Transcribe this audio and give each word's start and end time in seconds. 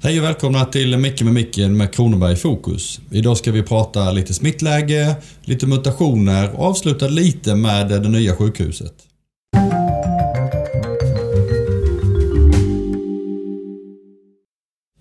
Hej 0.00 0.18
och 0.18 0.24
välkomna 0.24 0.64
till 0.64 0.98
Micke 0.98 1.22
med 1.22 1.34
Micken 1.34 1.76
med 1.76 1.94
Kronoberg 1.94 2.32
i 2.32 2.36
fokus. 2.36 3.00
Idag 3.10 3.36
ska 3.36 3.52
vi 3.52 3.62
prata 3.62 4.12
lite 4.12 4.34
smittläge, 4.34 5.16
lite 5.42 5.66
mutationer 5.66 6.54
och 6.54 6.64
avsluta 6.64 7.08
lite 7.08 7.54
med 7.54 7.88
det 7.88 8.08
nya 8.08 8.36
sjukhuset. 8.36 8.94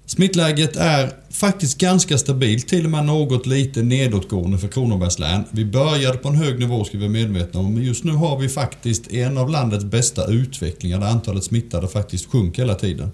Smittläget 0.06 0.76
är 0.76 1.10
faktiskt 1.30 1.78
ganska 1.78 2.18
stabilt, 2.18 2.68
till 2.68 2.86
och 2.86 2.92
med 2.92 3.06
något 3.06 3.46
lite 3.46 3.82
nedåtgående 3.82 4.58
för 4.58 4.68
Kronobergs 4.68 5.20
län. 5.20 5.44
Vi 5.52 5.66
började 5.66 6.18
på 6.18 6.28
en 6.30 6.36
hög 6.36 6.60
nivå 6.60 6.84
ska 6.84 6.98
vi 6.98 7.04
vara 7.04 7.12
medvetna 7.12 7.60
om, 7.60 7.74
men 7.74 7.84
just 7.84 8.04
nu 8.04 8.12
har 8.12 8.40
vi 8.40 8.50
faktiskt 8.50 9.14
en 9.14 9.38
av 9.38 9.50
landets 9.50 9.86
bästa 9.86 10.26
utvecklingar 10.26 11.00
där 11.00 11.08
antalet 11.08 11.44
smittade 11.44 11.88
faktiskt 11.88 12.32
sjunker 12.32 12.62
hela 12.62 12.76
tiden. 12.76 13.12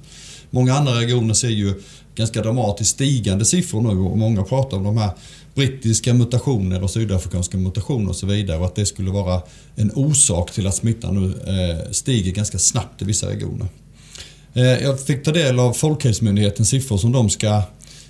Många 0.54 0.74
andra 0.74 1.00
regioner 1.00 1.34
ser 1.34 1.50
ju 1.50 1.74
ganska 2.16 2.42
dramatiskt 2.42 2.90
stigande 2.90 3.46
siffror 3.46 3.82
nu 3.82 3.90
och 3.90 4.18
många 4.18 4.44
pratar 4.44 4.78
om 4.78 4.84
de 4.84 4.98
här 4.98 5.10
brittiska 5.56 6.14
mutationer 6.14 6.84
och 6.84 6.90
sydafrikanska 6.92 7.58
mutationer 7.58 8.10
och 8.10 8.16
så 8.16 8.26
vidare 8.26 8.58
och 8.58 8.66
att 8.66 8.76
det 8.76 8.86
skulle 8.86 9.12
vara 9.12 9.42
en 9.76 9.92
orsak 9.96 10.52
till 10.52 10.68
att 10.68 10.76
smittan 10.76 11.16
nu 11.16 11.28
eh, 11.28 11.92
stiger 11.92 12.32
ganska 12.32 12.60
snabbt 12.60 13.02
i 13.02 13.06
vissa 13.06 13.30
regioner. 13.30 13.68
Eh, 14.54 14.64
jag 14.64 15.02
fick 15.02 15.24
ta 15.24 15.32
del 15.32 15.60
av 15.60 15.74
Folkhälsomyndighetens 15.74 16.70
siffror 16.70 16.98
som 16.98 17.12
de 17.12 17.30
ska 17.30 17.48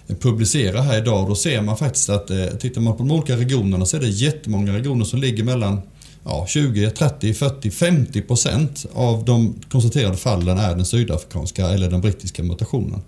eh, 0.08 0.16
publicera 0.20 0.82
här 0.82 0.98
idag. 0.98 1.28
Då 1.28 1.36
ser 1.36 1.62
man 1.62 1.78
faktiskt 1.78 2.10
att 2.10 2.32
tittar 2.60 2.82
man 2.82 2.98
på 2.98 3.04
de 3.04 3.12
olika 3.12 3.38
regionerna 3.38 3.86
så 3.86 3.98
är 3.98 4.02
det 4.02 4.10
jättemånga 4.10 4.74
regioner 4.74 5.06
som 5.06 5.20
ligger 5.20 5.44
mellan 5.44 5.82
ja, 6.24 6.46
20, 6.48 6.90
30, 6.90 7.34
40, 7.34 7.72
50 7.72 8.22
procent 8.22 8.86
av 8.94 9.26
de 9.26 9.56
konstaterade 9.70 10.18
fallen 10.18 10.58
är 10.58 10.76
den 10.76 10.86
sydafrikanska 10.86 11.70
eller 11.70 11.90
den 11.90 12.02
brittiska 12.02 12.44
mutationen. 12.44 13.02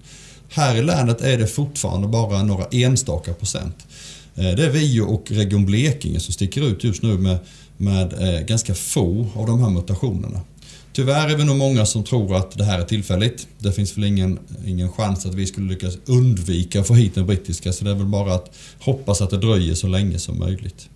Här 0.50 0.76
i 0.76 0.84
länet 0.84 1.22
är 1.22 1.38
det 1.38 1.48
fortfarande 1.48 2.08
bara 2.08 2.44
några 2.44 2.66
enstaka 2.66 3.34
procent. 3.34 3.88
Eh, 4.36 4.56
det 4.56 4.66
är 4.66 4.70
vi 4.70 5.02
och 5.02 5.31
Region 5.31 5.66
Blekinge 5.66 6.20
som 6.20 6.34
sticker 6.34 6.62
ut 6.62 6.84
just 6.84 7.04
nu 7.04 7.17
med, 7.17 7.38
med 7.78 8.14
eh, 8.14 8.42
ganska 8.42 8.76
få 8.76 9.28
av 9.36 9.48
de 9.48 9.61
här 9.61 9.70
mutationerna. 9.70 10.42
Tyvärr 10.94 11.30
är 11.30 11.36
vi 11.36 11.44
nog 11.44 11.58
många 11.58 11.86
som 11.86 12.04
tror 12.04 12.36
att 12.36 12.58
det 12.58 12.64
här 12.64 12.80
är 12.80 12.84
tillfälligt. 12.84 13.48
Det 13.59 13.72
finns 13.72 13.98
väl 13.98 14.04
ingen, 14.04 14.39
ingen 14.66 14.92
chans 14.92 15.26
att 15.26 15.34
vi 15.34 15.45
skulle 15.45 15.73
lyckas 15.73 15.98
undvika 16.06 16.80
att 16.82 16.88
få 16.88 16.94
hit 16.94 17.16
den 17.16 17.26
brittiska 17.26 17.73
så 17.73 17.86
det 17.86 17.92
är 17.92 17.95
väl 17.95 18.06
bara 18.06 18.34
att 18.34 18.56
hoppas 18.80 19.22
att 19.22 19.30
det 19.30 19.38
dröjer 19.38 19.76
så 19.76 19.88
länge 19.88 20.20
som 20.20 20.39
möjligt. 20.39 20.89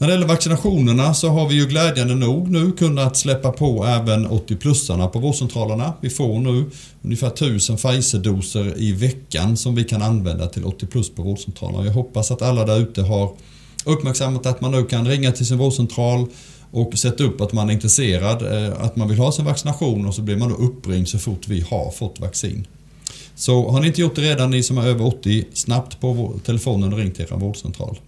När 0.00 0.08
det 0.08 0.14
gäller 0.14 0.26
vaccinationerna 0.26 1.14
så 1.14 1.28
har 1.28 1.48
vi 1.48 1.54
ju 1.54 1.66
glädjande 1.66 2.14
nog 2.14 2.50
nu 2.50 2.72
kunnat 2.72 3.16
släppa 3.16 3.52
på 3.52 3.84
även 3.84 4.28
80-plussarna 4.28 5.08
på 5.08 5.18
vårdcentralerna. 5.18 5.92
Vi 6.00 6.10
får 6.10 6.38
nu 6.38 6.64
ungefär 7.02 7.26
1000 7.26 7.76
Pfizer-doser 7.76 8.78
i 8.78 8.92
veckan 8.92 9.56
som 9.56 9.74
vi 9.74 9.84
kan 9.84 10.02
använda 10.02 10.46
till 10.46 10.64
80 10.64 10.86
plus 10.86 11.10
på 11.10 11.22
vårdcentralerna. 11.22 11.84
Jag 11.84 11.92
hoppas 11.92 12.30
att 12.30 12.42
alla 12.42 12.64
där 12.64 12.78
ute 12.78 13.02
har 13.02 13.32
uppmärksammat 13.84 14.46
att 14.46 14.60
man 14.60 14.70
nu 14.70 14.84
kan 14.84 15.08
ringa 15.08 15.32
till 15.32 15.46
sin 15.46 15.58
vårdcentral 15.58 16.26
och 16.70 16.98
sätta 16.98 17.24
upp 17.24 17.40
att 17.40 17.52
man 17.52 17.68
är 17.68 17.72
intresserad, 17.72 18.42
eh, 18.42 18.84
att 18.84 18.96
man 18.96 19.08
vill 19.08 19.18
ha 19.18 19.32
sin 19.32 19.44
vaccination 19.44 20.06
och 20.06 20.14
så 20.14 20.22
blir 20.22 20.36
man 20.36 20.48
då 20.48 20.54
uppringd 20.54 21.08
så 21.08 21.18
fort 21.18 21.48
vi 21.48 21.60
har 21.60 21.90
fått 21.90 22.20
vaccin. 22.20 22.66
Så 23.34 23.70
har 23.70 23.80
ni 23.80 23.86
inte 23.86 24.00
gjort 24.00 24.16
det 24.16 24.22
redan, 24.22 24.50
ni 24.50 24.62
som 24.62 24.78
är 24.78 24.86
över 24.86 25.06
80, 25.06 25.44
snabbt 25.52 26.00
på 26.00 26.34
telefonen 26.44 26.92
och 26.92 26.98
ring 26.98 27.10
till 27.10 27.26
er 27.30 27.36
vårdcentral. 27.36 27.98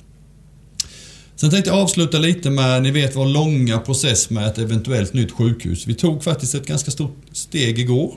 Sen 1.41 1.51
tänkte 1.51 1.71
jag 1.71 1.79
avsluta 1.79 2.19
lite 2.19 2.51
med, 2.51 2.83
ni 2.83 2.91
vet 2.91 3.17
vår 3.17 3.27
långa 3.27 3.79
process 3.79 4.31
med 4.31 4.47
ett 4.47 4.59
eventuellt 4.59 5.13
nytt 5.13 5.33
sjukhus. 5.33 5.87
Vi 5.87 5.95
tog 5.95 6.25
faktiskt 6.25 6.55
ett 6.55 6.67
ganska 6.67 6.91
stort 6.91 7.17
steg 7.33 7.79
igår. 7.79 8.15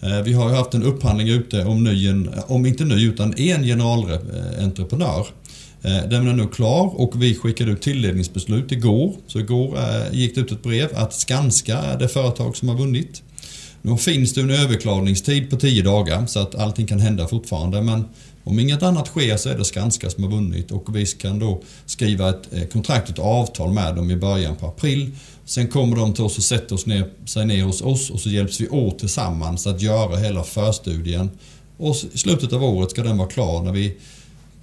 Eh, 0.00 0.22
vi 0.22 0.32
har 0.32 0.50
ju 0.50 0.56
haft 0.56 0.74
en 0.74 0.82
upphandling 0.82 1.28
ute 1.28 1.64
om, 1.64 1.84
ny, 1.84 2.12
om 2.46 2.66
inte 2.66 2.84
ny 2.84 3.08
utan 3.08 3.34
en 3.38 3.62
generalentreprenör. 3.62 5.26
Eh, 5.82 6.08
den 6.08 6.28
är 6.28 6.32
nu 6.32 6.46
klar 6.46 7.00
och 7.00 7.22
vi 7.22 7.34
skickade 7.34 7.70
ut 7.70 7.82
tilldelningsbeslut 7.82 8.72
igår. 8.72 9.14
Så 9.26 9.38
igår 9.38 9.78
eh, 9.78 10.18
gick 10.18 10.34
det 10.34 10.40
ut 10.40 10.52
ett 10.52 10.62
brev 10.62 10.88
att 10.94 11.14
Skanska 11.14 11.78
är 11.78 11.98
det 11.98 12.08
företag 12.08 12.56
som 12.56 12.68
har 12.68 12.76
vunnit. 12.76 13.22
Nu 13.82 13.96
finns 13.96 14.34
det 14.34 14.40
en 14.40 14.50
överklagningstid 14.50 15.50
på 15.50 15.56
10 15.56 15.82
dagar 15.82 16.26
så 16.26 16.40
att 16.40 16.54
allting 16.54 16.86
kan 16.86 17.00
hända 17.00 17.28
fortfarande 17.28 17.82
men 17.82 18.04
om 18.44 18.58
inget 18.58 18.82
annat 18.82 19.06
sker 19.06 19.36
så 19.36 19.48
är 19.48 19.58
det 19.58 19.64
Skanska 19.64 20.10
som 20.10 20.24
har 20.24 20.30
vunnit 20.30 20.70
och 20.70 20.96
vi 20.96 21.06
kan 21.06 21.38
då 21.38 21.62
skriva 21.86 22.28
ett 22.28 22.52
eh, 22.52 22.64
kontrakt, 22.64 23.10
ett 23.10 23.18
avtal 23.18 23.72
med 23.72 23.94
dem 23.94 24.10
i 24.10 24.16
början 24.16 24.56
på 24.56 24.66
april. 24.66 25.10
Sen 25.44 25.68
kommer 25.68 25.96
de 25.96 26.14
till 26.14 26.24
oss 26.24 26.38
och 26.38 26.44
sätter 26.44 26.74
oss 26.74 26.86
ner, 26.86 27.10
sig 27.24 27.46
ner 27.46 27.64
hos 27.64 27.82
oss 27.82 28.10
och 28.10 28.20
så 28.20 28.28
hjälps 28.28 28.60
vi 28.60 28.68
åt 28.68 28.98
tillsammans 28.98 29.66
att 29.66 29.82
göra 29.82 30.16
hela 30.16 30.42
förstudien. 30.42 31.30
Och 31.76 31.96
i 32.12 32.18
slutet 32.18 32.52
av 32.52 32.64
året 32.64 32.90
ska 32.90 33.02
den 33.02 33.18
vara 33.18 33.28
klar 33.28 33.62
när 33.62 33.72
vi 33.72 33.96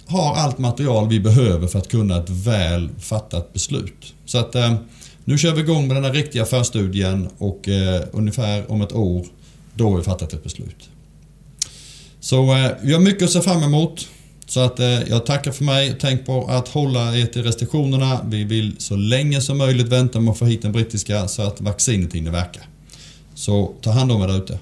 har 0.06 0.34
allt 0.34 0.58
material 0.58 1.08
vi 1.08 1.20
behöver 1.20 1.66
för 1.66 1.78
att 1.78 1.88
kunna 1.88 2.18
ett 2.18 2.30
väl 2.30 2.88
fattat 2.98 3.52
beslut. 3.52 4.14
Så 4.24 4.38
att 4.38 4.54
eh, 4.54 4.74
nu 5.24 5.38
kör 5.38 5.54
vi 5.54 5.60
igång 5.60 5.88
med 5.88 5.96
den 5.96 6.04
här 6.04 6.12
riktiga 6.12 6.44
förstudien 6.44 7.28
och 7.38 7.68
eh, 7.68 8.02
ungefär 8.12 8.72
om 8.72 8.82
ett 8.82 8.92
år 8.92 9.26
då 9.74 9.90
har 9.90 9.96
vi 9.96 10.02
fattat 10.02 10.32
ett 10.32 10.42
beslut. 10.42 10.88
Så 12.28 12.56
eh, 12.56 12.70
vi 12.80 12.92
har 12.92 13.00
mycket 13.00 13.22
att 13.22 13.30
se 13.30 13.40
fram 13.40 13.62
emot. 13.62 14.08
Så 14.46 14.60
att 14.60 14.80
eh, 14.80 15.02
jag 15.02 15.26
tackar 15.26 15.52
för 15.52 15.64
mig. 15.64 15.96
Tänk 16.00 16.26
på 16.26 16.46
att 16.46 16.68
hålla 16.68 17.16
er 17.16 17.26
till 17.26 17.42
restriktionerna. 17.42 18.20
Vi 18.24 18.44
vill 18.44 18.76
så 18.78 18.96
länge 18.96 19.40
som 19.40 19.58
möjligt 19.58 19.88
vänta 19.88 20.20
med 20.20 20.32
att 20.32 20.38
få 20.38 20.44
hit 20.44 20.62
den 20.62 20.72
brittiska 20.72 21.28
så 21.28 21.42
att 21.42 21.60
vaccinet 21.60 22.14
hinner 22.14 22.30
verka. 22.30 22.60
Så 23.34 23.74
ta 23.80 23.90
hand 23.90 24.12
om 24.12 24.22
er 24.22 24.26
där 24.26 24.38
ute. 24.38 24.58